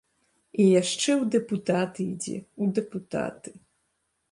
І 0.63 0.63
яшчэ 0.81 1.11
ў 1.15 1.23
дэпутаты 1.35 1.99
ідзе, 2.13 2.35
у 2.65 2.73
дэпутаты. 2.81 3.49